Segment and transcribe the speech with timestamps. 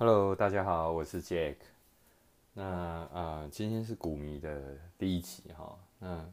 [0.00, 1.56] Hello，大家好，我是 Jack。
[2.52, 6.24] 那啊，今天是股迷的第一集哈，那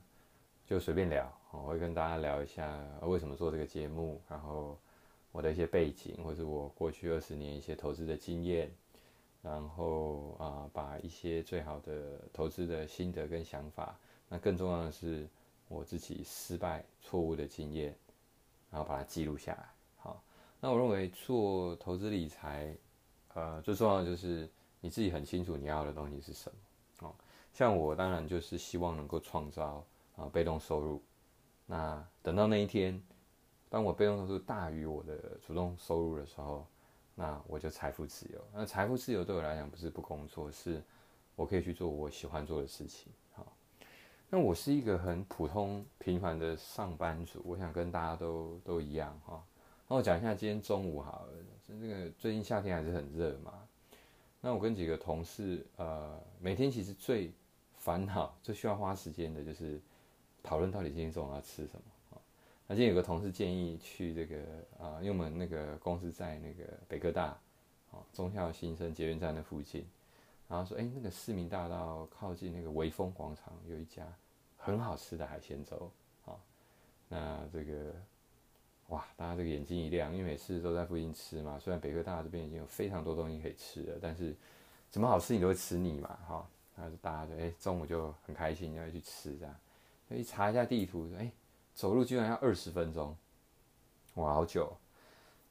[0.68, 4.78] 就随便聊，我会跟大家聊一下为什么做这个节目，然后
[5.32, 8.72] 我的一些背景，或者我过去二十年一些投资的经验，
[9.42, 13.98] 然后啊，把一些最好的投资的心得跟想法，
[14.30, 15.28] 那更重要的是
[15.70, 17.96] 我自己失败错误的经验，
[18.70, 19.66] 然后把它记录下来。
[19.98, 20.22] 好，
[20.60, 22.72] 那我认为做投资理财。
[23.36, 24.50] 呃，最重要的就是
[24.80, 27.14] 你自己很清楚你要的东西是什么哦。
[27.54, 29.86] 像我当然就是希望能够创造
[30.16, 31.02] 啊被动收入。
[31.66, 33.02] 那等到那一天，
[33.70, 36.66] 当我被动收入大于我的主动收入的时候，
[37.14, 38.40] 那我就财富自由。
[38.54, 40.82] 那财富自由对我来讲不是不工作，是
[41.36, 43.12] 我可以去做我喜欢做的事情。
[43.34, 43.46] 好，
[44.30, 49.44] 那我是一个很普通平凡的上班族，我想跟大家都都一样哈。
[49.90, 51.34] 那我讲一下今天中午好了。
[51.68, 53.68] 这个最近夏天还是很热嘛，
[54.40, 57.32] 那我跟几个同事，呃，每天其实最
[57.74, 59.82] 烦恼、最需要花时间的就是
[60.44, 62.22] 讨论到底今天中午要吃什么啊。
[62.68, 64.38] 那今天有个同事建议去这个
[64.80, 67.36] 啊，因为我们那个公司在那个北科大，
[67.90, 69.88] 哦，中校新生捷运站的附近，
[70.48, 74.06] 然后说，哎，那个市民大道靠近那个威风广场有一家
[74.56, 75.92] 很好吃的海鲜粥，
[76.26, 76.38] 啊，
[77.10, 77.94] 那这个。
[78.90, 81.58] 哇，大家这个眼睛一亮，因为每次都在附近吃嘛。
[81.58, 84.36] 虽然北科大这边已经有非常多东西可以吃了，但是
[84.92, 86.48] 怎么好吃你都会吃腻嘛，哈。
[86.76, 89.56] 那大家就哎中午就很开心要去吃这样。
[90.10, 91.32] 一查一下地图，哎，
[91.74, 93.18] 走路居然要二十分钟，
[94.16, 94.72] 哇，好久。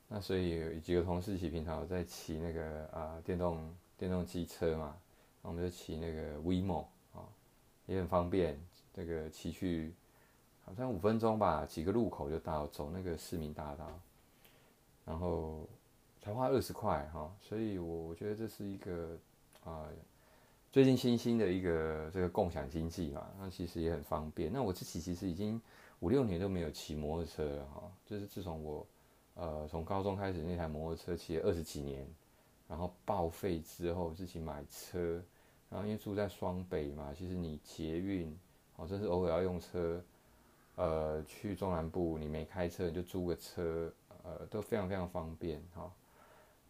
[0.07, 4.97] 那所以有几个同事一起平常有在骑那个啊电动电动机车嘛，
[5.43, 7.27] 我们就骑那个 WeMo 啊，
[7.87, 8.57] 也很方便，
[8.95, 9.93] 这个骑去。
[10.67, 13.87] 好像五分钟吧，几个路口就到，走那个市民大道，
[15.05, 15.69] 然后
[16.21, 19.17] 才花二十块哈，所以我我觉得这是一个
[19.63, 19.87] 啊，
[20.73, 24.51] 最近新兴的一个这个共享经济嘛，那其实也很方便。
[24.51, 25.61] 那我自己其实已经
[26.01, 28.87] 五六年都没有骑摩托车了哈，就是自从我
[29.35, 32.09] 呃从高中开始那台摩托车骑了二十几年，
[32.67, 35.23] 然后报废之后自己买车，
[35.69, 38.35] 然后因为住在双北嘛，其实你捷运
[38.77, 40.03] 哦，真是偶尔要用车。
[40.77, 43.93] 呃，去中南部，你没开车，你就租个车，
[44.25, 45.89] 呃，都非常非常方便哈。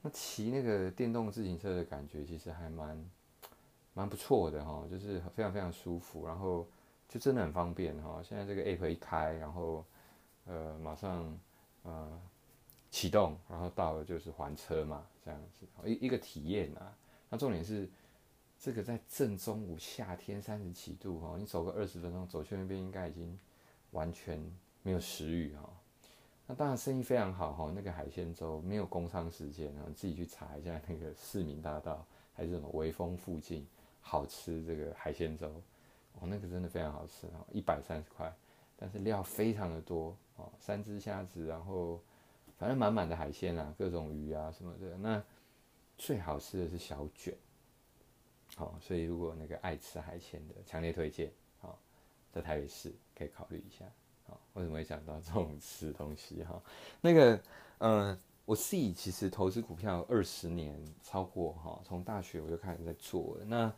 [0.03, 3.11] 那骑那个电动自行车的感觉，其实还蛮
[3.95, 6.67] 蛮不错的哈，就是非常非常舒服，然后
[7.09, 8.21] 就真的很方便哈。
[8.23, 9.83] 现在这个 app 一开，然后
[10.45, 11.41] 呃，马上
[11.85, 12.21] 呃
[12.91, 16.95] 启动，然后到了就是还车嘛，这样子一一个体验啊。
[17.31, 17.89] 那重点是
[18.61, 23.39] 这个在正中午夏天三十几度哈，你走个二十分钟，走去那边应该已经。
[23.95, 24.39] 完全
[24.83, 25.71] 没有食欲哈，
[26.47, 27.73] 那当然生意非常好哈。
[27.75, 32.05] 那个海鲜粥没有工商时间啊，自己去查一下那个市民大道
[32.35, 33.65] 还是什么微风附近
[34.01, 35.49] 好吃这个海鲜粥
[36.15, 38.31] 哦，那个真的非常好吃哦，一百三十块，
[38.77, 42.03] 但是料非常的多哦，三只虾子，然后
[42.59, 44.99] 反正满满的海鲜啊，各种鱼啊什么的。
[44.99, 45.23] 那
[45.97, 47.33] 最好吃的是小卷，
[48.57, 51.33] 好，所以如果那个爱吃海鲜的，强烈推荐。
[52.35, 53.85] 在台北市可以考虑一下
[54.27, 54.39] 啊？
[54.55, 56.63] 为什么会想到这种吃东西哈？
[57.01, 57.41] 那个，
[57.79, 63.39] 嗯，我自己其实投资股票二十年超过哈，从大学我就开始在做。
[63.47, 63.73] 那，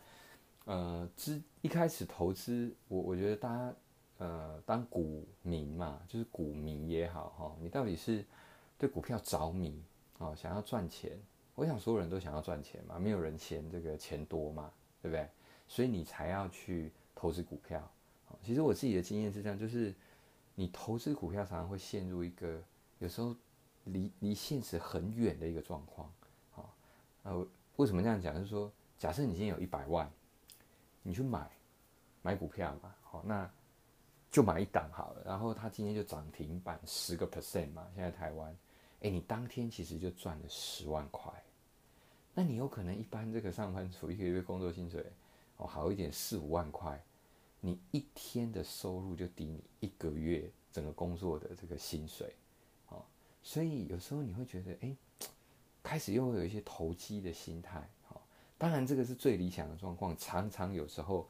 [0.64, 3.74] 呃，之一开始投资，我我觉得大家
[4.18, 8.24] 呃当股民嘛，就是股民也好哈，你到底是
[8.78, 9.82] 对股票着迷
[10.18, 11.18] 啊，想要赚钱？
[11.54, 14.70] 我想所有人都想要赚钱嘛，没有人嫌这个钱多嘛，
[15.00, 15.28] 对不对？
[15.68, 17.90] 所以你才要去投资股票。
[18.42, 19.94] 其实我自己的经验是这样，就是
[20.54, 22.62] 你投资股票常常会陷入一个
[22.98, 23.34] 有时候
[23.84, 26.12] 离离现实很远的一个状况。
[26.52, 26.74] 好，
[27.24, 28.34] 呃，为什么这样讲？
[28.34, 30.10] 就是说，假设你今天有一百万，
[31.02, 31.50] 你去买
[32.22, 33.50] 买股票嘛，好，那
[34.30, 35.22] 就买一档好了。
[35.24, 38.56] 然后它今天就涨停板十个 percent 嘛，现在台湾，
[39.00, 41.32] 哎，你当天其实就赚了十万块。
[42.34, 45.04] 那你有可能一般这个上班族一个月工作薪水
[45.56, 47.02] 哦好一点四五万块。
[47.66, 52.32] 你一天的收入就抵你一个月整个工作的这个薪水，
[52.88, 53.02] 啊，
[53.42, 54.96] 所以有时候你会觉得，哎，
[55.82, 58.14] 开始又会有一些投机的心态，啊，
[58.56, 61.28] 当然这个是最理想的状况，常常有时候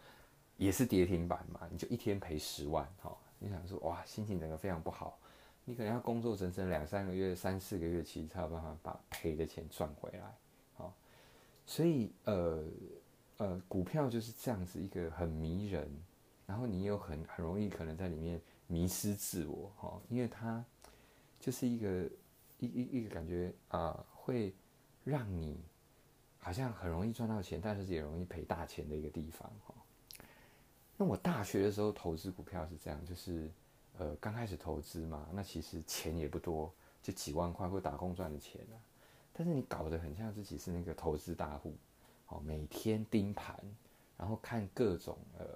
[0.58, 5.18] 也是跌停板嘛，你就一天赔十万，哈，你想说哇，心情整个非常不好，
[5.64, 10.36] 你可能要工作整整两三个月、三四个月，其实才有办法把赔的钱赚回来，
[10.84, 10.92] 啊，
[11.64, 12.62] 所以呃
[13.38, 15.90] 呃，股票就是这样子一个很迷人。
[16.46, 20.64] 然后你又很很容易可能在里面迷失自我哈，因为它
[21.40, 22.04] 就是一个
[22.58, 24.54] 一一一个感觉啊，会
[25.04, 25.60] 让你
[26.38, 29.74] 好像很容易赚到钱，但是也容易赔大钱的一个地方哈。
[30.96, 33.50] 那我大学的时候投资股票是这样，就是
[33.98, 36.72] 呃刚开始投资嘛，那其实钱也不多，
[37.02, 38.78] 就几万块或打工赚的钱啊。
[39.32, 41.74] 但是你搞得很像自己是那个投资大户，
[42.28, 43.54] 哦每天盯盘，
[44.16, 45.46] 然后看各种呃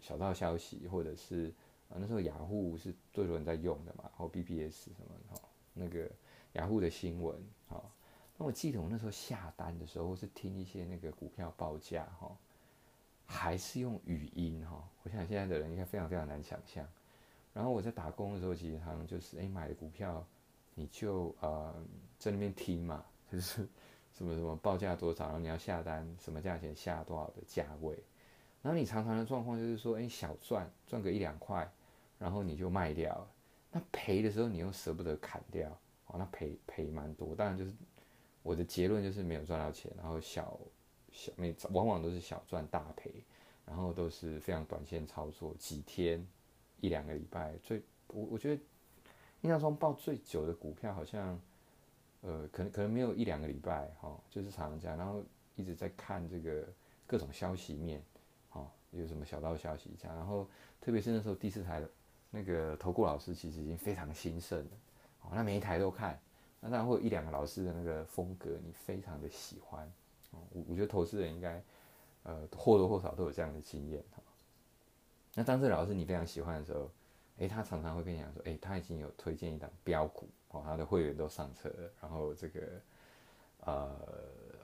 [0.00, 1.52] 小道消息，或者是
[1.88, 5.40] 啊那时候雅虎是最多人在用的嘛，然后 BBS 什么哈
[5.74, 6.10] 那个
[6.54, 7.36] 雅虎的新闻
[7.68, 7.82] 哈。
[8.36, 12.34] 那我记得我那时候下单的时候，或是听一些那个股票报价哈，
[13.26, 14.82] 还是用语音哈。
[15.02, 16.86] 我想现在的人应该非常非常难想象。
[17.52, 20.26] 然后我在打工的时候，其实好像就是哎买的股票，
[20.74, 21.74] 你就呃
[22.18, 23.68] 在那边听嘛，就是
[24.16, 28.02] 什么什么报价多少，然后你要下单什么价钱下多少的价位。
[28.62, 31.70] 然后你常常的状况就是说，哎小赚赚个一两块，
[32.18, 33.26] 然后你就卖掉。
[33.72, 35.70] 那赔的时候你又舍不得砍掉，
[36.06, 37.72] 哦那赔赔蛮多，当然就是。
[38.42, 40.58] 我的结论就是没有赚到钱，然后小
[41.12, 43.22] 小每往往都是小赚大赔，
[43.66, 46.26] 然后都是非常短线操作，几天
[46.80, 47.54] 一两个礼拜。
[47.62, 48.62] 最我我觉得
[49.42, 51.38] 印象中报最久的股票好像，
[52.22, 55.22] 呃，可能可能没有一两个礼拜哈，就是常常这样，然后
[55.54, 56.66] 一直在看这个
[57.06, 58.02] 各种消息面，
[58.90, 60.48] 有什么小道消息这样，然后
[60.80, 61.82] 特别是那时候第四台
[62.30, 64.70] 那个投顾老师其实已经非常兴盛了，
[65.22, 66.20] 哦，那每一台都看。
[66.62, 69.90] 那当然会有一两个老师的那个风格，你非常的喜欢，
[70.32, 71.62] 哦，我我觉得投资人应该，
[72.22, 74.22] 呃，或多或少都有这样的经验哈。
[75.32, 76.90] 那当这老师你非常喜欢的时候，
[77.38, 82.60] 诶，他常常会跟你讲说，诶，他已经有推荐一档标股，哦，他的会员都上车了，然后这个，
[83.60, 83.96] 呃，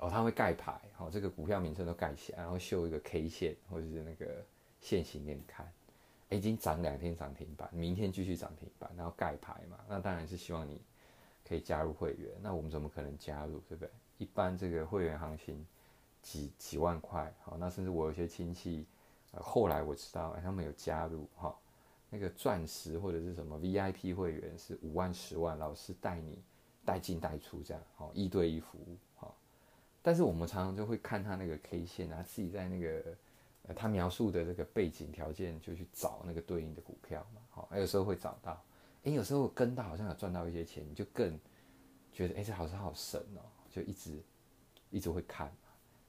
[0.01, 4.45] 哦，他会盖牌，哦，这个股票名称都盖起来，然后秀一个 K 线或者是那个
[4.81, 5.71] 线型给你看，
[6.31, 10.81] 已经涨两天涨停板，明天继续涨停板，然后盖牌嘛，那当然是希望你。
[11.49, 13.91] 可以加入会员，那我们怎么可能加入，对不对？
[14.19, 15.65] 一般这个会员行情
[16.21, 18.85] 几几万块，好，那甚至我有些亲戚，
[19.31, 21.57] 呃，后来我知道，哎，他们有加入，哈，
[22.11, 26.43] 那个钻石或者是什么 VIP 会员是五万、十万，老师带你
[26.85, 29.36] 带进带出这样，好，一对一服务，好。
[30.07, 33.03] 但是我们常常就会看他那个 K 线啊，自己在那个
[33.65, 38.63] 呃他描述的这个背景条件，就去找那个对应的股票嘛，好，有时候会找到。
[39.03, 41.37] 哎，有时候跟到好像有赚到一些钱，你就更
[42.13, 44.23] 觉得哎，这好像好神哦，就一直
[44.91, 45.51] 一直会看。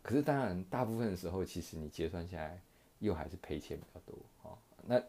[0.03, 2.61] 可是当然，大部分的时候，其实你结算下来
[2.99, 4.55] 又还是赔钱比较多哦。
[4.85, 5.01] 那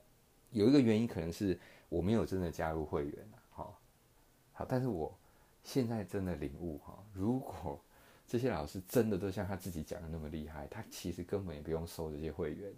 [0.51, 1.59] 有一个原因可能是
[1.91, 3.79] 我没有真的加入会员啊，哈。
[4.55, 5.15] 好，但是我
[5.63, 7.79] 现在真的领悟哈，如果
[8.29, 12.73] 这些老师真的都像他自己讲的那么厉害，他其实根本也不用收这些会员，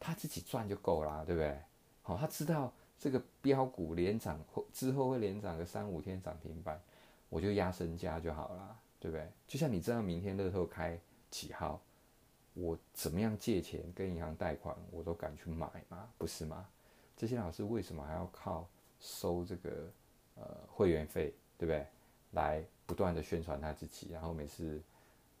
[0.00, 1.60] 他自己赚就够啦，对不对？
[2.02, 2.72] 好，他知道。
[3.00, 6.82] 这个标股连涨后之后会连涨个三五天涨停板，
[7.28, 9.30] 我就压身家就好了，对不对？
[9.46, 10.98] 就像你知道明天乐透开
[11.30, 11.80] 几号，
[12.54, 16.68] 我怎么样借钱跟银行贷款，我都敢去买嘛，不是吗？
[17.16, 19.70] 这些老师为什么还要靠收这个
[20.34, 21.86] 呃会员费，对不对？
[22.32, 24.82] 来不断的宣传他自己，然后每次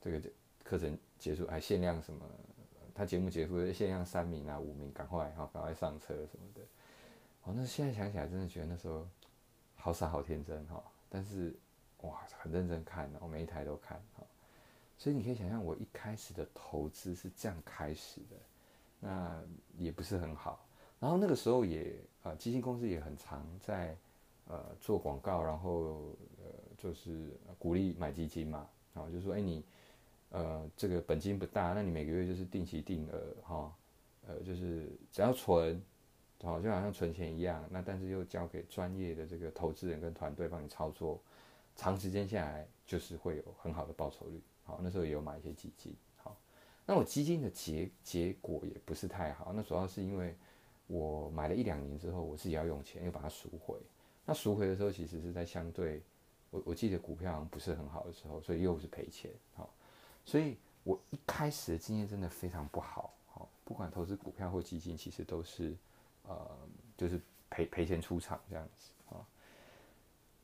[0.02, 0.20] 这个
[0.62, 2.22] 课程结束还限量什么，
[2.94, 6.60] 他节目结束限量三名啊五名，赶快哈赶快上车什么的。
[7.44, 9.08] 哦，那现在想起来，真的觉得那时候
[9.76, 10.82] 好傻好天真哈。
[11.08, 11.54] 但是
[12.02, 14.22] 哇，很认真看，我每一台都看哈。
[14.98, 18.36] 所以你可以想象，我一开始的投资是这样开始的，
[19.00, 19.42] 那
[19.78, 20.66] 也不是很好。
[21.00, 23.96] 然后那个时候也啊，基金公司也很常在
[24.48, 28.66] 呃做广告，然后呃就是鼓励买基金嘛。
[28.94, 29.62] 然后就说，哎，你
[30.30, 33.76] 呃这个本金不大，那你每个月就是定期定额哈，
[34.26, 35.78] 呃就是只要存。
[36.40, 41.20] 好，就好像存钱一样，那但是又交给专业的这个投资人跟团队帮你操作，
[41.74, 44.40] 长时间下来就是会有很好的报酬率。
[44.62, 45.92] 好，那时候也有买一些基金。
[46.16, 46.38] 好，
[46.86, 50.32] 那我基金的结结果也不是太好，那主要是因为
[50.86, 53.76] 我买了一两年之后，我自己要用钱又把它赎回。
[54.24, 56.00] 那赎回的时候，其实是在相对
[56.50, 59.30] 我我记得股票不是很好的时候，所以又是赔钱。
[59.54, 59.68] 好，
[60.24, 63.14] 所以我一开始的经验真的非常不好。
[63.26, 65.76] 好，不管投资股票或基金，其实都是。
[66.24, 66.46] 呃，
[66.94, 69.16] 就是赔赔钱出场这样子啊。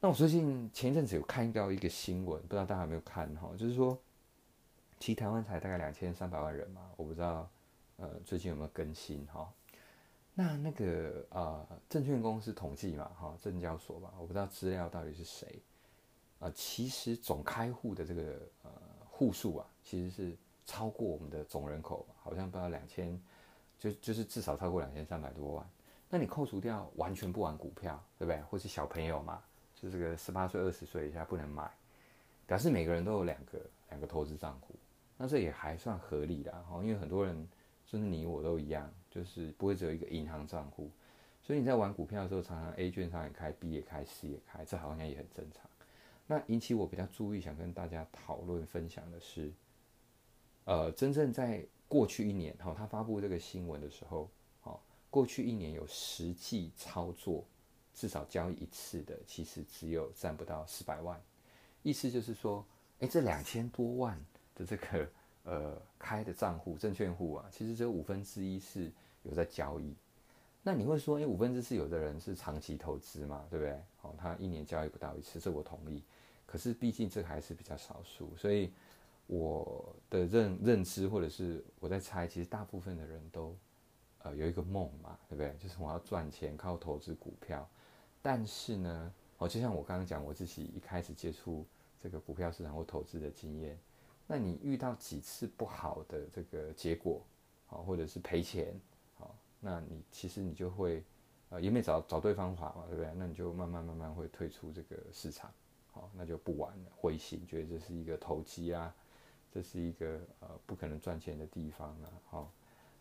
[0.01, 3.51] 那我最近前一阵子有看到一个新闻，不知道大家有没有看哈？
[3.59, 3.99] 就是说，
[4.99, 7.47] 其实台湾才大概两千三百万人嘛，我不知道
[7.99, 9.53] 呃最近有没有更新哈。
[10.33, 15.61] 那那个呃，证券公司统计嘛哈，证交所吧，我不知道资料到底是谁
[16.47, 16.53] 啊。
[16.55, 18.23] 其实总开户的这个
[18.63, 18.71] 呃
[19.09, 20.37] 户数啊，其实是
[20.67, 23.21] 超过我们的总人口，好像不到两千。
[23.77, 25.71] 就就是至少超过两千三百多万，
[26.09, 28.41] 那你扣除掉完全不玩股票，对不对？
[28.45, 29.43] 或是小朋友嘛，
[29.75, 31.71] 就这个十八岁、二十岁以下不能买，
[32.47, 33.61] 表示每个人都有两个
[33.91, 34.75] 两个投资账户。
[35.19, 37.47] 那这也还算合理啦，哈，因为很多人
[37.85, 40.91] 甚至你我都一样，就是不会只有一个银行账户，
[41.43, 45.69] 所以你在玩股票的时候，常常 A 券商也开，B 也开，C 也开，这好像也很正常。
[46.27, 49.53] 那引起我比较注意，想跟大家讨论分享的是，
[50.65, 54.31] 呃，真正在过去一年，哈，他发布这个新闻的时候，
[54.63, 57.45] 哈，过去一年有实际操作，
[57.93, 61.21] 至少交易一次的，其实只有占不到四百万，
[61.83, 62.65] 意思就是说，
[63.01, 64.19] 哎，这两千多万
[64.55, 65.09] 的这个
[65.45, 68.91] 呃开的账户证券户啊，其实只有五分之一是
[69.25, 69.95] 有在交易。
[70.67, 73.79] 那你会说，哎，五分之四有的人是长期投资嘛，对不对？
[74.01, 76.03] 哦，他一年交易不到一次，这我同意。
[76.47, 78.73] 可是毕竟这还是比较少数，所以
[79.27, 83.57] 我的认认知或者是我在猜，其实大部分的人都
[84.19, 85.57] 呃有一个梦嘛，对不对？
[85.59, 87.69] 就是我要赚钱，靠投资股票。
[88.23, 91.67] 但是呢，哦，就像我刚刚讲，我自己一开始接触
[92.03, 93.79] 这个股票市场或投资的经验，
[94.27, 97.23] 那你遇到几次不好的这个结果，
[97.67, 98.75] 好，或者是赔钱。
[99.17, 101.05] 好那你其实你就会，
[101.51, 103.13] 呃，也没找找对方法嘛，对不对？
[103.15, 105.53] 那你就慢慢慢慢会退出这个市场，
[105.95, 108.95] 好，那就不玩了，灰心，觉得这是一个投机啊，
[109.51, 112.53] 这是一个呃不可能赚钱的地方啊，好，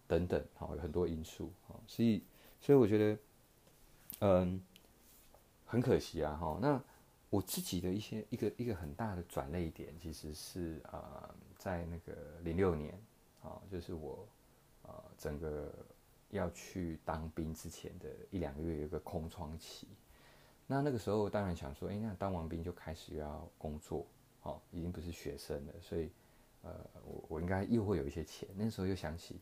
[0.08, 2.24] 等等，好，有很多因素，好，所以
[2.62, 3.20] 所以我觉得，
[4.20, 4.64] 嗯，
[5.66, 6.82] 很可惜啊，哈，那
[7.30, 12.94] 我自己的一些一个一个很大的转泪点，其实是呃在那个零六年，
[13.42, 14.26] 啊，就是我
[14.84, 15.70] 呃整个。
[16.30, 19.88] 要去当兵之前的一两个月有一个空窗期，
[20.66, 24.06] 那那个时候当然想说，哎，那当完兵就开始要工作，
[24.44, 26.10] 哦，已经不是学生了，所以，
[26.62, 26.72] 呃，
[27.06, 28.48] 我我应该又会有一些钱。
[28.56, 29.40] 那时候又想起，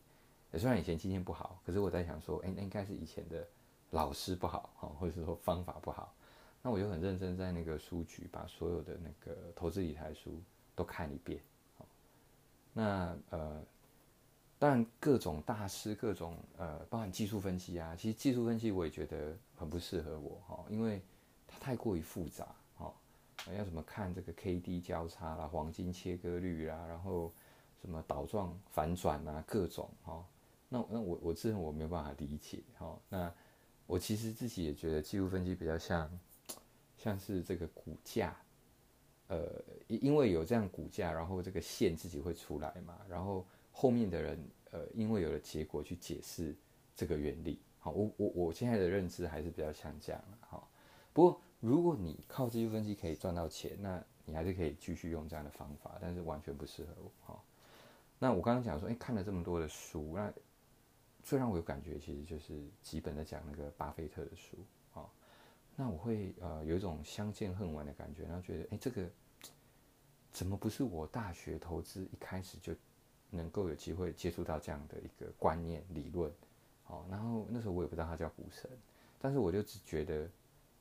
[0.54, 3.46] 虽然以前经验不好，可是我在想说，哎，那应该是以前的
[3.90, 6.14] 老师不好，哈，或者是说方法不好。
[6.62, 10.40] 那我就很认真在那个书局把所有的那个投资理财书
[10.74, 11.40] 都看一遍，
[12.72, 13.62] 那呃。
[14.58, 21.02] 当然，各种大师，各种呃，包含技术分析啊，其实技术分析我也觉得很不适合我哈，因为
[21.52, 22.94] 它太过于复杂哈，
[23.56, 27.30] 要怎么看这个 K D 交叉啦、黄金切割率啦，然后
[27.80, 30.24] 什么倒状反转啊，各种哈，
[30.68, 33.32] 那那我我自认我没有办法理解哈，那
[33.86, 36.10] 我其实自己也觉得技术分析比较像
[36.96, 38.36] 像是这个股价，
[39.28, 43.46] 呃，因为有这样股价，然后这个线自己会出来嘛，然后。
[43.74, 44.38] 后面的人，
[44.70, 46.54] 呃，因为有了结果去解释
[46.94, 50.68] 这个原理，好，我我我现在的认知还是比较像这样好。
[51.12, 57.44] 不过，如果你靠技术分析可以赚到钱，那你还是可以继续用这样的方法，但是完全不适合我，好。
[58.18, 60.32] 那我刚刚讲说，哎，看了这么多的书，那
[61.22, 64.56] 最让我有感觉，其实就是几本在讲那个巴菲特的书，
[64.94, 65.04] 啊，
[65.76, 69.08] 那我会呃有一种相见恨晚的感觉，然后觉得，哎，这个
[70.32, 72.74] 怎么不是我大学投资一开始就。
[73.34, 76.30] 能够有机会接触到这样的一个观念理论，
[76.88, 78.70] 哦，然后那时候我也不知道他叫股神，
[79.18, 80.28] 但是我就只觉得，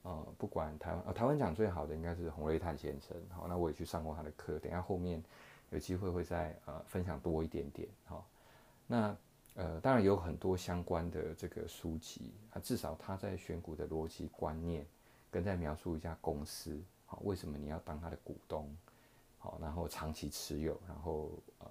[0.03, 5.24] 呃，不管台湾，呃，台湾讲最好的应该是洪瑞泰先生，好，那我也去上过他的课，等下后面
[5.70, 8.27] 有机会会再呃分享多一点点，好，
[8.88, 9.15] 那
[9.55, 14.86] 呃当然有很多相关的这个书籍，啊，至少他在选股的逻辑观念，
[15.29, 18.75] 跟在描述一家公司，好，为什么你要当他的股东，
[19.38, 21.67] 好，然后长期持有，然后呃。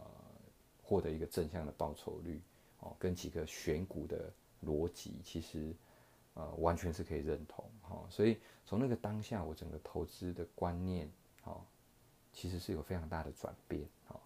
[0.82, 2.42] 获得一个正向的报酬率，
[2.80, 4.28] 哦，跟几个选股的
[4.66, 5.72] 逻辑，其实
[6.34, 11.10] 呃完全是可以认同，哈，所以从那个当下，我整个投资的观念，
[11.44, 11.62] 哦，
[12.32, 14.20] 其实是有非常大的转变，哦，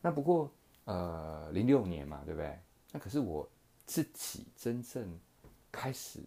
[0.00, 0.50] 那不过
[0.84, 2.58] 呃零六年嘛，对不对？
[2.92, 3.48] 那可是我
[3.86, 5.18] 自己真正
[5.70, 6.20] 开始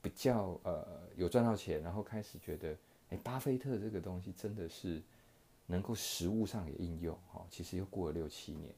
[0.00, 2.76] 比较呃有赚到钱，然后开始觉得，
[3.10, 5.02] 哎，巴菲特这个东西真的是
[5.66, 8.74] 能够实物上也应用，哈，其实又过了六七年。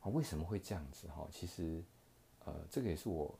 [0.00, 1.28] 啊，为什么会这样子哈？
[1.30, 1.80] 其实，
[2.44, 3.32] 呃，这个也是我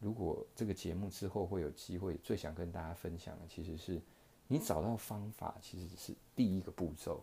[0.00, 4.00] 如果这个节目之后会有机会，最想跟大家分享的，其实是
[4.46, 7.22] 你找到方法，其实是第一个步骤，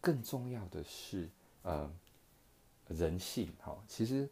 [0.00, 1.28] 更重要的是
[1.62, 1.90] 呃
[2.88, 3.76] 人性哈。
[3.86, 4.28] 其实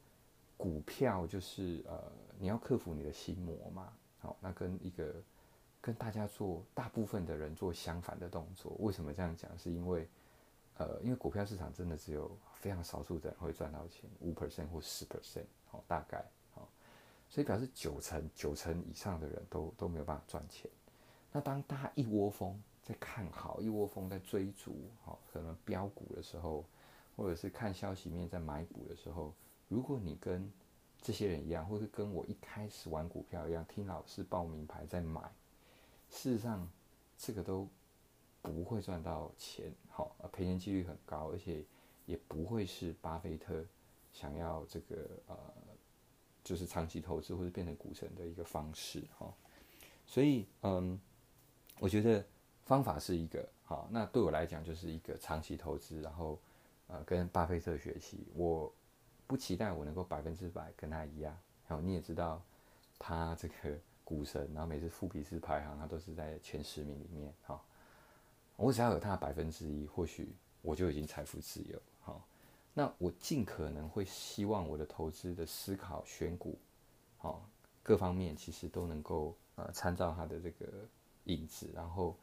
[0.57, 3.93] 股票就是呃你要克服你的心魔嘛。
[4.19, 5.15] 好，那跟一个
[5.81, 9.51] 跟大家做大部分的人做相反的动作，为什么这样讲？
[9.59, 10.09] 是因为
[10.77, 16.25] 呃，因为股票市场真的只有非常少数的人会赚到钱，五 percent 或十 percent，好，大概，
[17.35, 20.71] 所以表示九成九成以上的人都都没有办法赚钱。
[21.33, 26.65] 那当大家一窝蜂在看好，一窝蜂在追逐，好，可能标股的时候，
[27.17, 29.35] 或者是看消息面在买股的时候，
[29.69, 30.49] 如果你跟
[31.03, 35.21] 这些人一样，或是跟我一开始玩股票一样，听老师报名牌在买，
[36.09, 36.71] 事实上
[37.19, 37.69] 这个都。
[38.43, 41.65] 不会赚到钱，好，赔钱几率很高，而且
[42.05, 43.65] 也不会是巴菲特
[44.13, 45.37] 想要这个呃，
[46.45, 49.35] 就是长期投资或者变成股神的一个方式哈。
[50.07, 51.01] 所以嗯，
[51.81, 52.25] 我觉得
[52.65, 56.39] 方法是一个好，那对我来讲就是一个长期投资，然后
[56.87, 58.29] 呃跟巴菲特学习。
[58.35, 58.73] 我
[59.27, 61.37] 不期待我能够百分之百跟他一样。
[61.67, 62.43] 好，你也知道
[62.99, 67.59] 他这个股神，然后每次富比士排行他都是在前十名里面哈。
[68.57, 71.81] 我只要有他百分之一，或许我就已经财富自由。
[72.03, 72.23] 好，
[72.75, 76.59] 那我尽可能会希望我的投资的思考、选股，
[77.17, 77.49] 好，
[77.83, 80.67] 各方面其实都能够呃参照他的这个
[81.25, 82.15] 影子，然后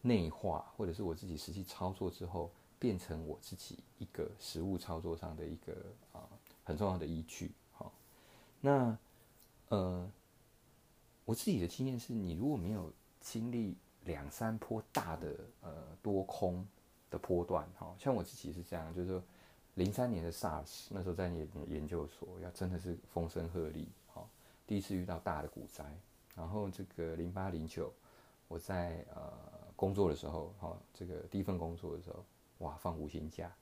[0.00, 5.74] 内化，或者是我自己实际操作之后，变成我自己一个实物操作上的一个
[6.12, 6.26] 啊
[6.64, 7.52] 很重要的依据。
[7.72, 7.92] 好，
[8.60, 8.96] 那
[9.68, 10.10] 呃
[11.24, 13.76] 我自己的经验是，你如果没有经历。
[14.06, 16.64] 两三波大的呃多空
[17.10, 19.20] 的波段，哈，像我自己是这样，就是说
[19.76, 24.26] 零三年的 SARS 那时候在研研究所，要真的是风声鹤唳，哈，
[24.66, 25.84] 第一次遇到大的股灾。
[26.34, 27.92] 然后这个零八零九，
[28.48, 29.32] 我在呃
[29.74, 32.24] 工作的时候，哈，这个第一份工作的时候，
[32.58, 33.54] 哇，放五薪假，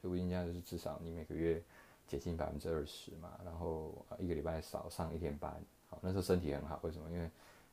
[0.00, 1.62] 所以五薪假就是至少你每个月
[2.08, 7.10] 减薪百分之二十嘛，然后一个礼拜少上一天班，好，那时候身体很好，为什么？
[7.10, 7.30] 因为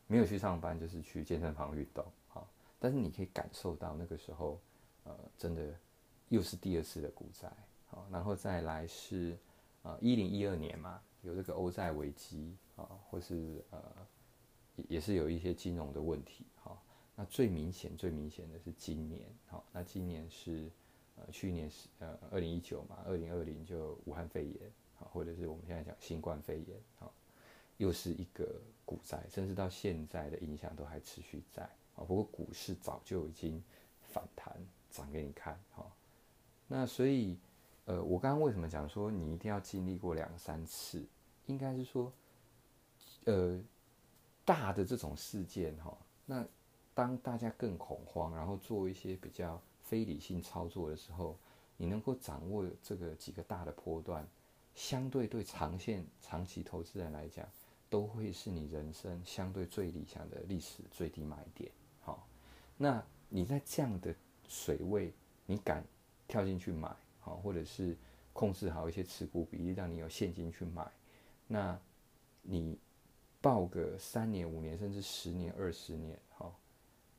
[0.08, 2.46] 没有去上班，就是去健身房运动，好，
[2.80, 4.60] 但是你可以感受到那个时候，
[5.06, 5.74] 呃，真的
[6.28, 7.50] 又是第二次的股灾，
[7.88, 9.38] 好，然后再来是，
[9.82, 13.82] 呃，一零一二年嘛，有这个欧债危机，啊，或是呃，
[14.76, 16.82] 也也是有一些金融的问题，好，
[17.16, 20.70] 那最明显最明显的是今年，好，那今年是，
[21.16, 27.14] 呃，去年是呃二零一九嘛，二零二零就武汉肺炎，好，或者是我们现在讲新冠肺炎，好。
[27.78, 31.62] 又是一个股灾，甚至到现在的影响都还持续在
[31.96, 32.02] 啊。
[32.08, 33.64] 不过股市早就已经
[34.02, 34.52] 反弹
[34.90, 35.86] 涨给你看哈。
[36.68, 37.38] 那所以，
[37.88, 41.04] 呃，我刚刚为什么讲说你一定要经历过两三次？
[41.48, 42.12] 应该是说，
[43.26, 43.60] 呃，
[44.46, 46.46] 大的这种事件哈，那
[46.94, 51.36] 当大家更恐慌，然后做一些比较非理性操作的时候，
[51.78, 54.28] 你能够掌握这个几个大的波段，
[54.76, 57.48] 相对对长线、长期投资人来讲。
[57.90, 61.72] 都会是你人生相对最理想的历史最低买点，
[62.02, 62.28] 好，
[62.76, 64.14] 那你在这样的
[64.46, 65.14] 水位，
[65.46, 65.82] 你敢
[66.28, 66.94] 跳进去买，
[67.28, 67.98] 好，或者是
[68.34, 70.90] 控制好一些持股比例，让你有现金去买，
[71.46, 71.80] 那
[72.42, 72.80] 你
[73.42, 76.52] 报个三年、五年，甚至十年、二十年，哈，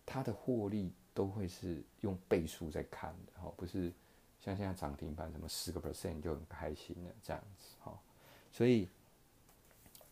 [0.07, 3.93] 它的获利都会是用倍数在看的，哈，不是
[4.41, 7.99] 像现在涨停板什么十个 percent 就很开心了这样子，哈，
[8.51, 8.89] 所以。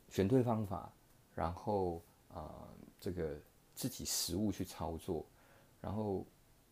[0.09, 0.91] 选对方法，
[1.35, 2.69] 然后呃，
[3.01, 3.37] 这个
[3.75, 5.27] 自己实物去操作，
[5.81, 6.25] 然后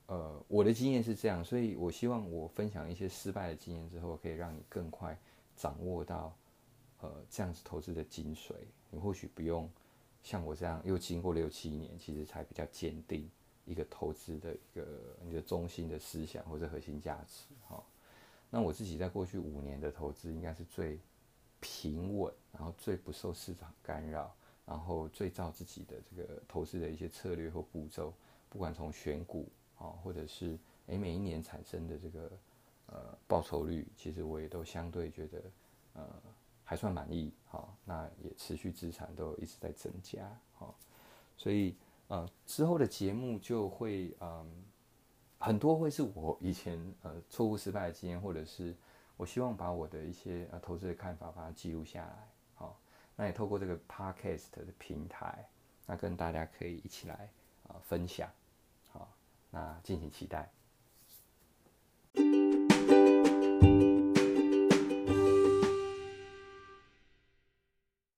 [0.07, 5.19] 呃，我的经验是这样，所以我希望我分享一些失败的经验之后，可以让你更快
[5.57, 6.37] 掌握到
[7.01, 8.53] 呃这样子投资的精髓。
[8.91, 9.71] 你或许不用
[10.23, 13.31] 像我这样又经过六七年，其实才比较坚定
[13.65, 14.87] 一个投资的一个
[15.23, 17.47] 你的中心的思想或者核心价值。
[17.69, 17.83] 哈，
[18.51, 20.99] 那我自己在过去五年的投资，应该是最。
[21.67, 24.31] 平稳，然后最不受市场干扰，
[24.67, 28.13] 然后最照自己的这个投资的一些策略或步骤，
[28.51, 32.33] 不管从选股啊，或者是诶每一年产生的这个
[32.87, 35.43] 呃报酬率，其实我也都相对觉得
[35.95, 36.09] 呃
[36.65, 37.69] 还算满意哈。
[37.85, 40.75] 那也持续资产都一直在增加哈，
[41.37, 41.77] 所以
[42.09, 44.65] 呃之后的节目就会嗯
[45.39, 48.75] 很多会是我以前呃错误失败的经验，或者是。
[49.17, 52.77] 我希望把我的一些呃投资的看法把它记录下来，好，
[53.15, 55.49] 那也透过这个 podcast 的平台，
[55.87, 57.31] 那跟大家可以一起来
[57.69, 58.29] 啊分享，
[59.55, 60.54] 那敬请期待。